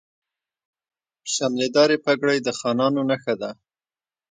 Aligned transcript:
شملې 1.33 1.67
دارې 1.77 1.97
پګړۍ 2.05 2.39
د 2.43 2.49
خانانو 2.59 3.01
نښه 3.09 3.33
ده. 3.41 3.51